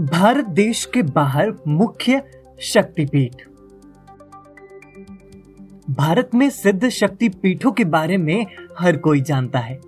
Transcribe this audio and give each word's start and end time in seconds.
भारत 0.00 0.44
देश 0.46 0.84
के 0.84 1.02
बाहर 1.02 1.52
मुख्य 1.68 2.22
शक्तिपीठ। 2.62 3.42
भारत 5.90 6.30
में 6.34 6.48
सिद्ध 6.50 6.88
शक्ति 6.88 7.28
पीठों 7.28 7.72
के 7.72 7.84
बारे 7.84 8.16
में 8.16 8.46
हर 8.78 8.96
कोई 8.96 9.20
जानता 9.20 9.58
है, 9.58 9.78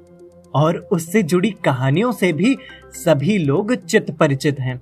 और 0.55 0.77
उससे 0.93 1.23
जुड़ी 1.23 1.51
कहानियों 1.51 2.13
से 2.13 2.33
भी 2.33 2.57
सभी 2.95 3.39
लोग 3.39 3.75
चित 3.75 4.11
परिचित 4.11 4.61
हैं। 4.61 4.81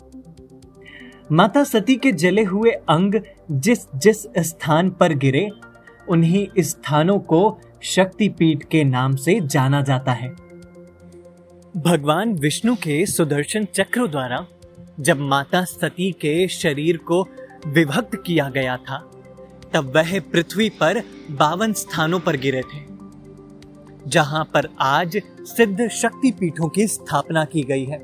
माता 1.32 1.64
सती 1.64 1.96
के 1.96 2.12
जले 2.12 2.44
हुए 2.44 2.70
अंग 2.70 3.20
जिस 3.50 3.86
जिस 3.96 4.26
स्थान 4.38 4.90
पर 4.90 5.14
गिरे, 5.14 5.48
उन्हीं 6.08 6.46
स्थानों 6.58 7.18
को 7.18 7.58
शक्तिपीठ 7.82 8.64
के 8.64 8.84
नाम 8.84 9.16
से 9.16 9.40
जाना 9.40 9.82
जाता 9.82 10.12
है। 10.12 10.30
भगवान 11.76 12.32
विष्णु 12.32 12.74
के 12.74 13.04
सुदर्शन 13.06 13.64
चक्र 13.64 14.06
द्वारा 14.06 14.46
जब 15.00 15.20
माता 15.20 15.62
सती 15.64 16.10
के 16.12 16.48
शरीर 16.48 16.96
को 16.96 17.22
विभक्त 17.66 18.16
किया 18.26 18.48
गया 18.48 18.76
था, 18.76 18.98
तब 19.74 19.92
वह 19.96 20.18
पृथ्वी 20.20 20.68
पर 20.70 21.02
बावन 21.30 21.72
स्थानों 21.72 22.20
पर 22.20 22.36
गिरे 22.36 22.62
थे, 22.62 22.78
जहाँ 24.06 24.44
पर 24.44 24.68
आज 24.80 25.16
सिद्ध 25.46 25.88
शक्ति 25.88 26.30
पीठों 26.30 26.68
की 26.68 26.86
स्थापना 26.86 27.44
की 27.44 27.62
गई 27.62 27.84
है 27.84 27.98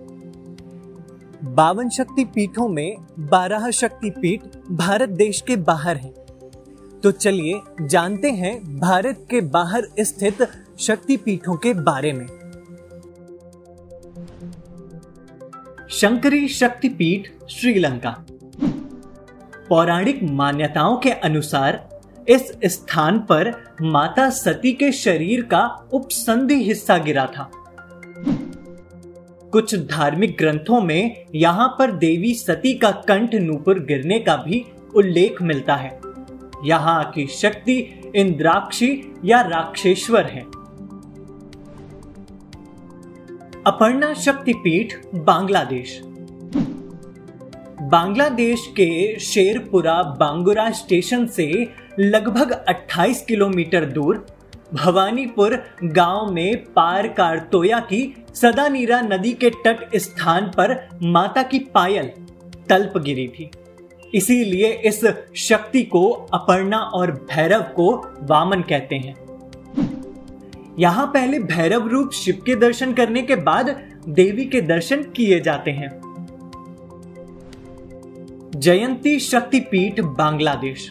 बावन 1.54 1.88
शक्ति 1.88 2.24
पीठों 2.24 2.68
में 2.68 2.96
बारह 3.18 3.70
शक्ति 3.70 4.10
पीठ 4.10 4.40
भारत 4.70 5.08
देश 5.08 5.40
के 5.40 5.56
बाहर 5.56 5.96
हैं। 5.96 6.12
तो 7.02 7.10
चलिए 7.10 7.60
जानते 7.82 8.30
हैं 8.30 8.58
भारत 8.78 9.26
के 9.30 9.40
बाहर 9.40 9.88
स्थित 10.00 10.46
शक्ति 10.80 11.16
पीठों 11.16 11.56
के 11.56 11.74
बारे 11.74 12.12
में 12.12 12.26
शंकरी 15.96 16.48
शक्तिपीठ, 16.48 17.28
श्रीलंका। 17.50 18.10
पौराणिक 19.68 20.22
मान्यताओं 20.22 20.96
के 20.96 21.10
अनुसार, 21.10 21.88
इस 22.28 22.52
स्थान 22.64 23.18
पर 23.18 23.64
माता 23.82 24.30
सती 24.30 24.72
के 24.72 24.92
शरीर 24.92 25.42
का 25.42 25.88
उपसंधि 25.92 26.54
हिस्सा 26.54 26.98
गिरा 26.98 27.26
था। 27.26 27.50
कुछ 29.52 29.74
धार्मिक 29.74 30.36
ग्रंथों 30.38 30.80
में 30.80 31.24
यहाँ 31.34 31.76
पर 31.78 31.90
देवी 31.90 32.34
सती 32.34 32.74
का 32.74 32.90
कंठ 32.90 33.34
नूपुर 33.34 33.78
गिरने 33.78 34.18
का 34.18 34.36
भी 34.36 34.64
उल्लेख 34.96 35.42
मिलता 35.42 35.74
है। 35.74 36.00
यहाँ 36.64 37.12
की 37.14 37.26
शक्ति 37.26 38.02
इंद्राक्षी 38.16 39.14
या 39.24 39.40
राक्षेश्वर 39.40 40.24
है। 40.24 40.65
अपर्णा 43.66 44.14
शक्तिपीठ, 44.14 44.94
बांग्लादेश। 45.14 46.00
बांग्लादेश 47.82 48.66
के 48.66 49.18
शेरपुरा 49.20 50.02
बांगुरा 50.02 50.70
स्टेशन 50.70 51.26
से 51.26 51.68
लगभग 51.98 52.64
28 52.68 53.24
किलोमीटर 53.24 53.84
दूर, 53.84 54.26
भवानीपुर 54.74 55.64
गाँव 55.84 56.32
में 56.32 56.64
पार 56.64 57.08
कारतोया 57.08 57.80
की 57.80 58.24
सदानीरा 58.34 59.00
नदी 59.00 59.32
के 59.32 59.50
तट 59.50 59.96
स्थान 59.96 60.46
पर 60.46 60.88
माता 61.02 61.42
की 61.42 61.58
पायल 61.58 62.10
तल्प 62.68 62.98
गिरी 62.98 63.28
थी। 63.28 63.50
इसीलिए 64.14 64.72
इस 64.72 65.04
शक्ति 65.36 65.82
को 65.82 66.10
अपर्णा 66.10 66.78
और 66.78 67.10
भैरव 67.10 67.62
को 67.62 68.12
वामन 68.22 68.60
कहते 68.60 68.96
हैं। 68.96 69.25
यहाँ 70.78 71.06
पहले 71.06 71.38
भैरव 71.40 71.86
रूप 71.88 72.10
शिव 72.12 72.42
के 72.46 72.54
दर्शन 72.56 72.92
करने 72.92 73.22
के 73.22 73.36
बाद 73.36 73.68
देवी 74.08 74.44
के 74.44 74.60
दर्शन 74.60 75.02
किए 75.16 75.40
जाते 75.40 75.70
हैं। 75.70 75.88
जयंती 78.56 79.18
शक्तिपीठ, 79.20 80.00
बांग्लादेश। 80.00 80.88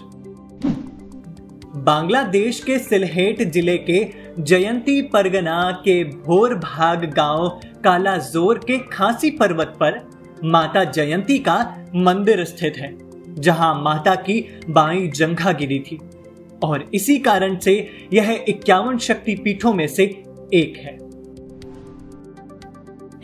बांग्लादेश 1.78 2.60
के 2.60 2.78
सिलहेट 2.80 3.42
ज़िले 3.44 3.78
के 3.80 4.04
जयंती 4.40 5.02
परगना 5.04 5.72
के 5.86 6.04
भोर 6.04 6.56
भाग 6.56 7.06
गाँव 7.14 7.48
कालाजोर 7.84 8.58
के 8.58 8.78
खांसी 8.92 9.30
पर्वत 9.32 9.74
पर 9.80 10.00
माता 10.44 10.84
जयंती 10.84 11.38
का 11.40 11.58
मंदिर 11.96 12.44
स्थित 12.46 12.78
है, 12.78 12.96
जहाँ 13.36 13.74
माता 13.82 14.16
की 14.16 14.40
बाई 14.70 15.08
जंघा 15.08 15.52
गिरी 15.52 15.80
थी। 15.82 16.00
और 16.66 16.90
इसी 16.94 17.20
कारण 17.20 17.58
से 17.60 17.90
यह 18.14 18.46
इक्यावन 18.48 18.98
शक्ति 18.98 19.36
पीठों 19.36 19.74
में 19.74 19.88
से 19.88 20.04
एक 20.54 20.78
है। 20.78 21.06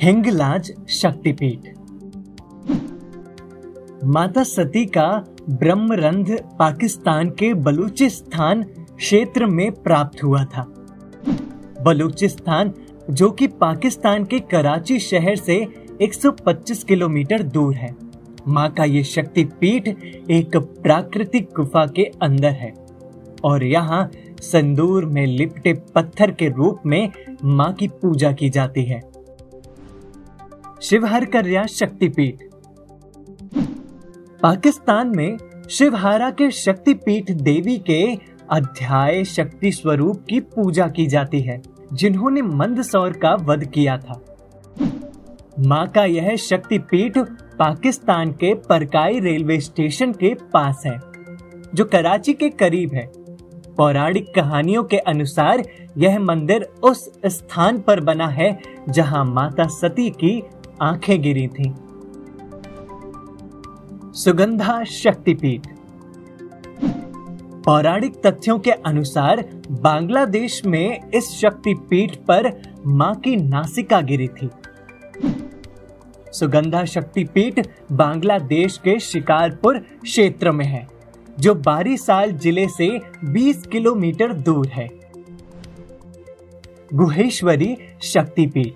हिंगलाज 0.02 0.74
शक्तिपीठ। 0.90 1.60
माता 4.04 4.44
सती 4.44 4.86
का 4.86 5.26
ब्रह्मरंध 5.50 6.44
पाकिस्तान 6.60 7.30
के 7.30 7.54
बलूचिस्तान 7.54 8.64
क्षेत्र 8.98 9.46
में 9.46 9.72
प्राप्त 9.72 10.24
हुआ 10.24 10.44
था। 10.44 10.64
बलूचिस्तान, 11.82 12.74
जो 13.10 13.32
कि 13.32 13.48
पाकिस्तान 13.48 14.26
के 14.26 14.40
कराची 14.40 15.00
शहर 15.00 15.36
से 15.36 15.68
125 16.02 16.84
किलोमीटर 16.84 17.44
दूर 17.44 17.76
है। 17.76 17.96
माँ 18.48 18.72
का 18.72 18.84
ये 18.84 19.04
शक्ति 19.04 19.44
पीठ 19.44 19.88
एक 20.32 20.58
प्राकृतिक 20.58 21.50
गुफा 21.56 21.86
के 21.86 22.04
अंदर 22.04 22.50
है। 22.50 22.81
और 23.44 23.64
यहाँ 23.64 24.10
संदूर 24.42 25.06
में 25.06 25.26
लिपटे 25.26 25.74
पत्थर 25.96 26.32
के 26.32 26.50
रूप 26.50 26.82
में 26.86 27.12
माँ 27.44 27.74
की 27.74 27.88
पूजा 27.88 28.32
की 28.32 28.50
जाती 28.50 28.84
है। 28.84 29.02
शिवहर 30.82 31.26
करिया 31.26 31.66
शक्तिपीठ। 31.66 32.44
पाकिस्तान 34.42 35.16
में 35.16 35.38
शिवहारा 35.70 36.30
के 36.30 36.52
शक्तिपीठ 36.52 37.32
देवी 37.32 37.78
के 37.78 38.18
अध्याय 38.52 39.24
शक्ति 39.24 39.72
स्वरूप 39.72 40.26
की 40.30 40.40
पूजा 40.40 40.88
की 40.88 41.06
जाती 41.08 41.42
है, 41.42 41.62
जिन्होंने 41.94 42.42
मंदसौर 42.42 43.12
का 43.12 43.34
वध 43.34 43.66
किया 43.66 43.98
था। 43.98 44.22
माँ 45.60 45.88
का 45.88 46.06
यह 46.06 46.36
शक्तिपीठ 46.36 47.18
पाकिस्तान 47.60 48.32
के 48.32 48.54
परकाई 48.54 49.20
रेलवे 49.20 49.60
स्टेशन 49.60 50.12
के 50.12 50.34
पास 50.34 50.84
है, 50.86 51.00
जो 51.76 51.86
कराची 51.86 52.34
के 52.34 52.50
करीब 52.50 52.94
है। 52.94 53.21
पौराणिक 53.78 54.34
कहानियों 54.36 54.84
के 54.84 54.98
अनुसार 54.98 55.64
यह 55.98 56.20
मंदिर 56.20 56.64
उस 56.64 57.20
स्थान 57.26 57.80
पर 57.80 58.00
बना 58.00 58.28
है 58.28 58.62
जहाँ 58.90 59.26
माता 59.26 59.64
सती 59.64 60.10
की 60.10 60.44
आँखें 60.82 61.22
गिरी 61.22 61.48
थीं। 61.48 61.74
सुगंधा 64.14 64.84
शक्तिपीठ। 64.84 65.68
पौराणिक 67.66 68.22
तथ्यों 68.26 68.60
के 68.60 68.72
अनुसार 68.72 69.50
बांग्लादेश 69.72 70.66
में 70.66 71.12
इस 71.12 71.30
शक्तिपीठ 71.30 72.16
पर 72.16 72.62
माँ 72.86 73.16
की 73.16 73.36
नासिका 73.36 74.02
गिरी 74.02 74.28
थी। 74.28 74.50
सुगंधा 76.34 76.86
शक्तिपीठ 76.86 77.68
बांग्लादेश 77.92 78.78
के 78.78 79.00
शिकारपुर 79.00 79.78
क्षेत्र 79.80 80.52
में 80.52 80.66
है। 80.66 81.01
जो 81.42 81.54
बारीसाल 81.56 82.32
ज़िले 82.32 82.68
से 82.68 82.88
20 83.26 83.66
किलोमीटर 83.68 84.34
दूर 84.34 84.68
है। 84.68 84.88
गुहेश्वरी 86.94 87.76
शक्तिपीठ। 88.04 88.74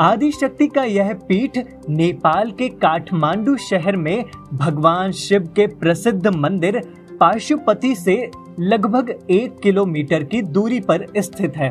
आदि 0.00 0.30
शक्ति 0.32 0.66
का 0.66 0.84
यह 0.84 1.12
पीठ 1.28 1.58
नेपाल 1.88 2.50
के 2.50 2.68
काठमांडू 2.68 3.56
शहर 3.56 3.96
में 3.96 4.24
भगवान 4.54 5.12
शिव 5.12 5.46
के 5.56 5.66
प्रसिद्ध 5.66 6.26
मंदिर 6.26 6.80
पाशुपति 7.20 7.94
से 7.94 8.16
लगभग 8.60 9.14
एक 9.30 9.58
किलोमीटर 9.58 10.24
की 10.24 10.42
दूरी 10.42 10.80
पर 10.80 11.06
स्थित 11.16 11.56
है। 11.56 11.70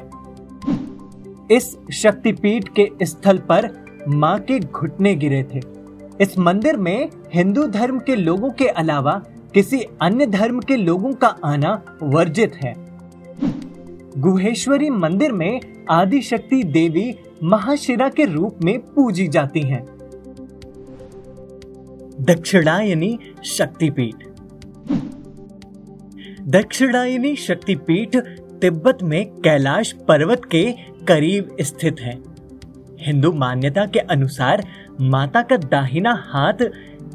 इस 1.51 1.75
शक्तिपीठ 1.94 2.69
के 2.80 2.89
स्थल 3.03 3.38
पर 3.38 3.69
माँ 4.07 4.39
के 4.39 4.59
घुटने 4.59 5.15
गिरे 5.15 5.44
थे। 5.44 5.78
इस 6.21 6.38
मंदिर 6.38 6.77
में 6.77 7.10
हिंदू 7.33 7.68
धर्म 7.68 8.00
के 8.00 8.16
लोगों 8.16 8.50
के 8.50 8.68
अलावा 8.68 9.24
किसी 9.54 9.80
अन्य 10.01 10.25
धर्म 10.25 10.60
के 10.60 10.75
लोगों 10.75 11.13
का 11.13 11.27
आना 11.27 12.00
वर्जित 12.04 12.56
है। 12.56 12.74
गुहेश्वरी 14.18 14.89
मंदिर 14.89 15.31
में 15.31 15.62
आदि 15.89 16.21
शक्ति 16.21 16.63
देवी 16.63 17.16
महाशिरा 17.44 18.10
के 18.10 18.25
रूप 18.25 18.57
में 18.63 18.80
पूजी 18.80 19.27
जाती 19.27 19.60
हैं। 19.60 19.86
दक्षिणायनी 22.21 23.19
शक्तिपीठ। 23.45 24.16
दक्षिणायनी 26.42 27.36
शक्तिपीठ 27.36 28.18
तिब्बत 28.62 28.98
में 29.04 29.25
कैलाश 29.25 29.92
पर्वत 29.92 30.42
के 30.45 30.75
करीब 31.07 31.57
स्थित 31.62 31.95
है। 32.00 32.28
हिंदू 32.99 33.31
मान्यता 33.31 33.85
के 33.85 33.99
अनुसार 33.99 34.65
माता 35.01 35.41
का 35.41 35.57
दाहिना 35.57 36.13
हाथ 36.27 36.63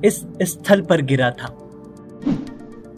इस 0.04 0.22
स्थल 0.42 0.80
पर 0.80 1.02
गिरा 1.02 1.30
था। 1.30 1.54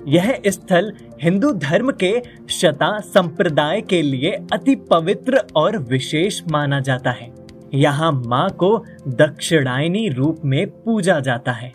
यह 0.09 0.41
स्थल 0.47 0.93
हिंदू 1.23 1.51
धर्म 1.53 1.91
के 1.93 2.13
शता 2.51 2.99
संप्रदाय 3.01 3.81
के 3.81 4.03
लिए 4.03 4.31
अति 4.53 4.75
पवित्र 4.91 5.43
और 5.57 5.79
विशेष 5.79 6.41
माना 6.51 6.81
जाता 6.81 7.11
है। 7.11 7.31
यहाँ 7.75 8.13
माँ 8.27 8.49
को 8.51 8.77
दक्षिणायनी 9.09 10.09
रूप 10.09 10.41
में 10.45 10.67
पूजा 10.83 11.19
जाता 11.21 11.53
है 11.53 11.73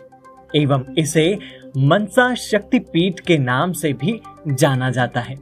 एवं 0.56 0.84
इसे 0.98 1.38
मनसा 1.78 2.34
शक्तिपीठ 2.34 3.20
के 3.20 3.38
नाम 3.38 3.72
से 3.72 3.92
भी 3.92 4.20
जाना 4.48 4.90
जाता 4.90 5.20
है। 5.20 5.36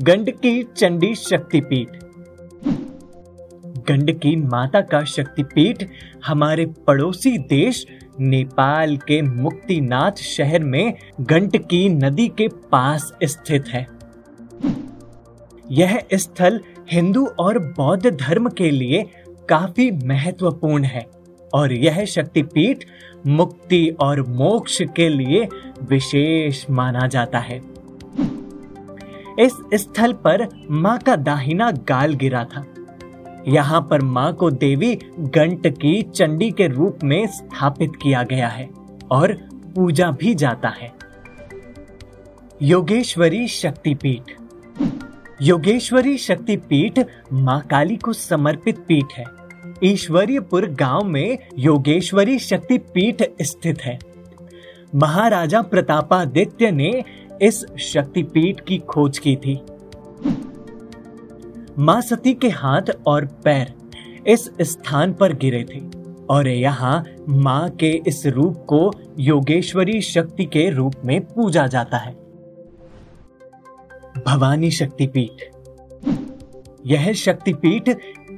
गंडकी 0.00 0.62
चंडी 0.76 1.14
शक्तिपीठ 1.14 1.88
गंडकी 3.88 4.36
माता 4.36 4.80
का 4.80 5.04
शक्तिपीठ 5.04 5.84
हमारे 6.26 6.66
पड़ोसी 6.86 7.36
देश 7.38 7.86
नेपाल 8.20 8.96
के 8.96 9.20
मुक्तिनाथ 9.22 10.22
शहर 10.22 10.64
में 10.64 10.94
गंडकी 11.20 11.88
नदी 11.88 12.28
के 12.28 12.48
पास 12.48 13.12
स्थित 13.24 13.68
है। 13.68 13.86
यह 15.70 16.02
स्थल 16.14 16.60
हिंदू 16.92 17.26
और 17.38 17.58
बौद्ध 17.58 18.10
धर्म 18.10 18.48
के 18.48 18.70
लिए 18.70 19.02
काफ़ी 19.48 19.90
महत्वपूर्ण 20.06 20.84
है 20.84 21.06
और 21.54 21.72
यह 21.72 22.04
शक्तिपीठ 22.04 22.84
मुक्ति 23.26 23.88
और 24.00 24.22
मोक्ष 24.28 24.82
के 24.96 25.08
लिए 25.08 25.48
विशेष 25.82 26.64
माना 26.70 27.06
जाता 27.06 27.38
है। 27.38 27.60
इस 29.40 29.58
स्थल 29.74 30.12
पर 30.12 30.46
माँ 30.70 30.98
का 30.98 31.16
दाहिना 31.16 31.70
गाल 31.70 32.14
गिरा 32.14 32.44
था। 32.44 32.64
यहाँ 33.48 33.80
पर 33.90 34.02
माँ 34.02 34.32
को 34.32 34.50
देवी 34.50 34.94
गंट 35.18 35.66
की 35.66 36.02
चंडी 36.02 36.50
के 36.50 36.66
रूप 36.66 36.98
में 37.04 37.26
स्थापित 37.26 37.92
किया 38.02 38.22
गया 38.22 38.48
है 38.48 38.68
और 39.10 39.32
पूजा 39.74 40.10
भी 40.10 40.34
जाता 40.34 40.68
है। 40.68 40.92
योगेश्वरी 42.62 43.48
शक्तिपीठ। 43.48 44.22
योगेश्वरी 45.42 46.18
शक्तिपीठ 46.18 46.98
माँ 47.32 47.60
काली 47.60 47.96
को 47.96 48.12
समर्पित 48.12 48.78
पीठ 48.78 49.12
है। 49.12 49.24
ईश्वरीयपुर 49.84 50.66
गाँव 50.66 51.04
में 51.04 51.38
योगेश्वरी 51.58 52.38
शक्तिपीठ 52.38 53.22
स्थित 53.42 53.80
है। 53.80 53.98
महाराजा 54.94 55.62
प्रतापादित्य 55.62 56.70
ने 56.70 57.04
इस 57.42 57.64
शक्तिपीठ 57.78 58.60
की 58.60 58.78
खोज 58.78 59.18
की 59.18 59.36
थी। 59.36 59.60
माँ 61.78 62.00
सती 62.00 62.32
के 62.34 62.48
हाथ 62.48 62.82
और 63.06 63.24
पैर 63.44 63.72
इस 64.26 64.50
स्थान 64.60 65.12
पर 65.12 65.32
गिरे 65.32 65.64
थे 65.64 65.80
और 66.30 66.48
यहाँ 66.48 67.04
माँ 67.28 67.68
के 67.70 67.90
इस 68.06 68.26
रूप 68.26 68.56
को 68.68 68.90
योगेश्वरी 69.18 70.00
शक्ति 70.00 70.44
के 70.44 70.68
रूप 70.70 70.94
में 71.04 71.20
पूजा 71.26 71.66
जाता 71.66 71.96
है। 71.96 72.12
भवानी 74.26 74.70
शक्तिपीठ। 74.70 75.44
यह 76.86 77.12
शक्तिपीठ 77.12 77.90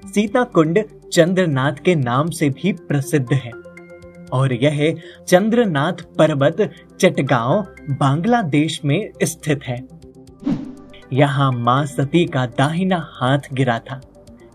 सीता 0.06 0.42
कुंड 0.44 0.82
चंद्रनाथ 1.12 1.72
के 1.72 1.94
नाम 1.94 2.30
से 2.30 2.50
भी 2.50 2.72
प्रसिद्ध 2.72 3.32
है 3.32 3.52
और 4.32 4.52
यह 4.52 4.94
चंद्रनाथ 5.28 6.02
पर्वत 6.18 6.56
चटगांव, 7.00 7.62
बांग्लादेश 7.90 8.80
में 8.84 9.10
स्थित 9.22 9.64
है। 9.64 9.99
यहाँ 11.12 11.50
माँ 11.52 11.84
सती 11.86 12.24
का 12.26 12.44
दाहिना 12.48 12.96
हाथ 13.12 13.52
गिरा 13.52 13.78
था, 13.78 14.00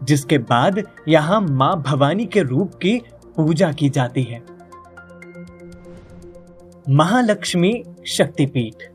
जिसके 0.03 0.37
बाद 0.37 0.81
यहाँ 1.07 1.39
माँ 1.41 1.75
भवानी 1.81 2.25
के 2.25 2.41
रूप 2.41 2.75
की 2.75 2.97
पूजा 3.35 3.71
की 3.71 3.89
जाती 3.89 4.23
है। 4.23 4.41
महालक्ष्मी 6.89 7.73
शक्तिपीठ। 8.07 8.89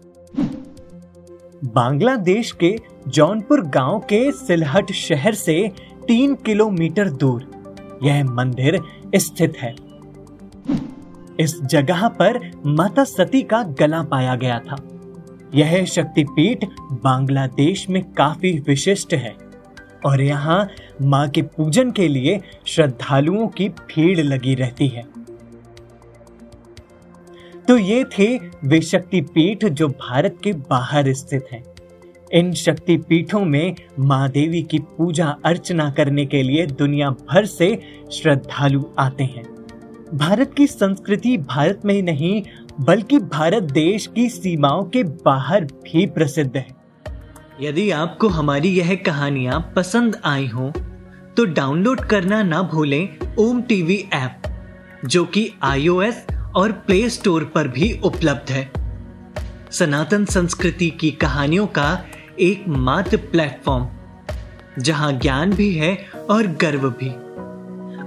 बांग्लादेश 1.64 2.52
के 2.52 2.76
जौनपुर 3.08 3.60
गाँव 3.66 3.98
के 3.98 4.30
सिलहट 4.32 4.92
शहर 4.92 5.34
से 5.34 5.56
तीन 6.08 6.34
किलोमीटर 6.34 7.10
दूर 7.10 7.98
यह 8.02 8.24
मंदिर 8.24 8.80
स्थित 9.16 9.56
है। 9.56 9.74
इस 11.40 11.60
जगह 11.62 12.08
पर 12.08 12.40
माता 12.66 13.04
सती 13.04 13.42
का 13.42 13.62
गला 13.78 14.02
पाया 14.02 14.34
गया 14.34 14.58
था। 14.58 14.76
यह 15.54 15.84
शक्तिपीठ 15.84 16.64
बांग्लादेश 17.04 17.88
में 17.90 18.02
काफ़ी 18.12 18.52
विशिष्ट 18.58 19.14
है 19.14 19.34
और 20.06 20.22
यहाँ 20.22 20.66
माँ 21.02 21.28
के 21.28 21.42
पूजन 21.42 21.90
के 21.90 22.08
लिए 22.08 22.40
श्रद्धालुओं 22.66 23.48
की 23.48 23.68
भीड़ 23.68 24.20
लगी 24.20 24.54
रहती 24.54 24.88
है 24.88 25.04
तो 27.68 27.76
ये 27.78 28.04
थे 28.12 28.26
वे 28.64 28.80
शक्तिपीठ 28.80 29.64
जो 29.64 29.88
भारत 29.88 30.38
के 30.44 30.52
बाहर 30.52 31.12
स्थित 31.12 31.46
हैं। 31.52 31.62
इन 32.32 32.52
शक्तिपीठों 32.52 33.44
में 33.44 33.74
माँ 33.98 34.28
देवी 34.28 34.62
की 34.62 34.78
पूजा 34.78 35.26
अर्चना 35.44 35.90
करने 35.90 36.26
के 36.26 36.42
लिए 36.42 36.66
दुनिया 36.66 37.10
भर 37.10 37.46
से 37.46 37.78
श्रद्धालु 38.12 38.82
आते 38.98 39.24
हैं 39.24 39.44
भारत 40.14 40.54
की 40.54 40.66
संस्कृति 40.66 41.36
भारत 41.38 41.80
में 41.84 41.94
ही 41.94 42.02
नहीं 42.02 42.42
बल्कि 42.80 43.18
भारत 43.18 43.62
देश 43.62 44.06
की 44.06 44.28
सीमाओं 44.28 44.84
के 44.84 45.02
बाहर 45.24 45.64
भी 45.64 46.06
प्रसिद्ध 46.06 46.56
है। 46.56 46.66
यदि 47.60 47.90
आपको 47.90 48.28
हमारी 48.28 48.68
यह 48.68 48.94
कहानियाँ 48.96 49.60
पसंद 49.76 50.16
आई 50.24 50.46
हो 50.46 50.72
तो 51.36 51.44
डाउनलोड 51.44 52.00
करना 52.00 52.42
ना 52.42 52.62
भूलें 52.62 53.34
ओम 53.38 53.62
टीवी 53.62 53.96
ऐप, 54.12 54.42
जो 55.04 55.24
कि 55.24 55.50
आईओएस 55.62 56.24
और 56.56 56.72
प्ले 56.72 57.08
स्टोर 57.10 57.44
पर 57.44 57.68
भी 57.68 57.92
उपलब्ध 58.04 58.50
है। 58.50 58.70
सनातन 59.70 60.24
संस्कृति 60.24 60.90
की 60.90 61.10
कहानियों 61.10 61.66
का 61.66 62.04
एक 62.40 62.64
मात्र 62.68 63.16
प्लेटफॉर्म, 63.16 63.88
जहाँ 64.78 65.12
ज्ञान 65.12 65.52
भी 65.52 65.72
है 65.74 65.96
और 66.30 66.46
गर्व 66.60 66.90
भी। 66.90 67.10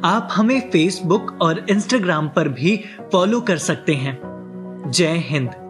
आप 0.06 0.30
हमें 0.32 0.60
फेसबुक 0.70 1.38
और 1.42 1.66
इंस्टाग्राम 1.70 2.28
पर 2.28 2.48
भी 2.50 2.80
फॉलो 3.12 3.42
कर 3.42 3.58
सकते 3.58 3.94
हैं। 3.96 4.33
जय 4.94 5.18
हिंद। 5.18 5.63